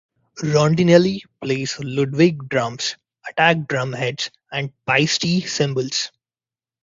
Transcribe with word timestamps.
Rondinelli 0.41 1.21
plays 1.43 1.77
Ludwig 1.79 2.49
drums, 2.49 2.95
Attack 3.29 3.67
drumheads, 3.67 4.31
and 4.51 4.73
Paiste 4.87 5.47
cymbals. 5.47 6.09